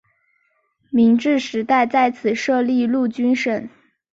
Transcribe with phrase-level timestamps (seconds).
[0.89, 3.69] 明治时代在此设立陆军省。